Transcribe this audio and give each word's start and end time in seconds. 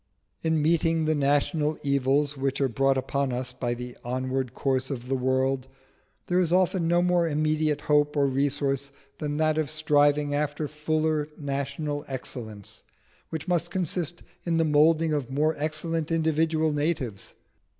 In 0.41 0.63
meeting 0.63 1.05
the 1.05 1.13
national 1.13 1.77
evils 1.83 2.35
which 2.35 2.59
are 2.59 2.67
brought 2.67 2.97
upon 2.97 3.31
us 3.31 3.51
by 3.51 3.75
the 3.75 3.95
onward 4.03 4.55
course 4.55 4.89
of 4.89 5.07
the 5.07 5.13
world, 5.15 5.67
there 6.25 6.39
is 6.39 6.51
often 6.51 6.87
no 6.87 7.03
more 7.03 7.27
immediate 7.27 7.81
hope 7.81 8.15
or 8.17 8.25
resource 8.25 8.91
than 9.19 9.37
that 9.37 9.59
of 9.59 9.69
striving 9.69 10.33
after 10.33 10.67
fuller 10.67 11.29
national 11.37 12.03
excellence, 12.07 12.83
which 13.29 13.47
must 13.47 13.69
consist 13.69 14.23
in 14.43 14.57
the 14.57 14.65
moulding 14.65 15.13
of 15.13 15.29
more 15.29 15.53
excellent 15.59 16.11
individual 16.11 16.73
natives. 16.73 17.35